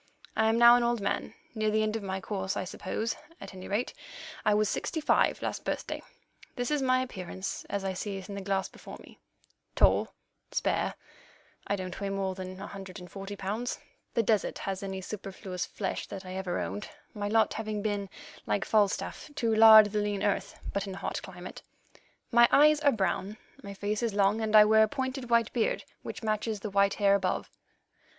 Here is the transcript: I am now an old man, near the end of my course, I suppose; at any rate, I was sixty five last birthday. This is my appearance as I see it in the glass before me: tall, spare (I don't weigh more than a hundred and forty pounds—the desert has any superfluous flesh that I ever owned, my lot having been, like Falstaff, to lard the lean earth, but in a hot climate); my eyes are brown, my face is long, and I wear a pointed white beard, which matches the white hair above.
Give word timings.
I 0.35 0.49
am 0.49 0.57
now 0.57 0.75
an 0.77 0.81
old 0.81 0.99
man, 0.99 1.35
near 1.53 1.69
the 1.69 1.83
end 1.83 1.95
of 1.95 2.01
my 2.01 2.19
course, 2.19 2.57
I 2.57 2.63
suppose; 2.63 3.15
at 3.39 3.53
any 3.53 3.67
rate, 3.67 3.93
I 4.43 4.55
was 4.55 4.67
sixty 4.67 4.99
five 4.99 5.39
last 5.43 5.63
birthday. 5.63 6.01
This 6.55 6.71
is 6.71 6.81
my 6.81 7.03
appearance 7.03 7.65
as 7.69 7.83
I 7.85 7.93
see 7.93 8.17
it 8.17 8.27
in 8.27 8.33
the 8.33 8.41
glass 8.41 8.67
before 8.67 8.97
me: 8.97 9.19
tall, 9.75 10.07
spare 10.51 10.95
(I 11.67 11.75
don't 11.75 12.01
weigh 12.01 12.09
more 12.09 12.33
than 12.33 12.59
a 12.59 12.65
hundred 12.65 12.97
and 12.99 13.11
forty 13.11 13.35
pounds—the 13.35 14.23
desert 14.23 14.57
has 14.57 14.81
any 14.81 15.01
superfluous 15.01 15.67
flesh 15.67 16.07
that 16.07 16.25
I 16.25 16.33
ever 16.33 16.59
owned, 16.59 16.89
my 17.13 17.27
lot 17.27 17.53
having 17.53 17.83
been, 17.83 18.09
like 18.47 18.65
Falstaff, 18.65 19.29
to 19.35 19.53
lard 19.53 19.91
the 19.91 20.01
lean 20.01 20.23
earth, 20.23 20.59
but 20.73 20.87
in 20.87 20.95
a 20.95 20.97
hot 20.97 21.21
climate); 21.21 21.61
my 22.31 22.47
eyes 22.49 22.79
are 22.79 22.91
brown, 22.91 23.37
my 23.61 23.75
face 23.75 24.01
is 24.01 24.15
long, 24.15 24.41
and 24.41 24.55
I 24.55 24.65
wear 24.65 24.81
a 24.81 24.87
pointed 24.87 25.29
white 25.29 25.53
beard, 25.53 25.83
which 26.01 26.23
matches 26.23 26.61
the 26.61 26.71
white 26.71 26.95
hair 26.95 27.13
above. 27.13 27.51